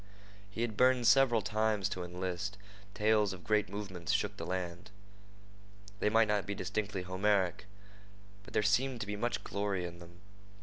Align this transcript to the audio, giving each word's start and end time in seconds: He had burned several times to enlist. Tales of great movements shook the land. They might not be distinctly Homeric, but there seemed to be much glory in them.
He 0.49 0.61
had 0.63 0.75
burned 0.75 1.05
several 1.05 1.43
times 1.43 1.87
to 1.89 2.03
enlist. 2.03 2.57
Tales 2.95 3.33
of 3.33 3.43
great 3.43 3.69
movements 3.69 4.11
shook 4.11 4.35
the 4.35 4.47
land. 4.47 4.89
They 5.99 6.09
might 6.09 6.27
not 6.27 6.47
be 6.47 6.55
distinctly 6.55 7.03
Homeric, 7.03 7.67
but 8.41 8.55
there 8.55 8.63
seemed 8.63 8.99
to 9.01 9.05
be 9.05 9.15
much 9.15 9.43
glory 9.43 9.85
in 9.85 9.99
them. 9.99 10.21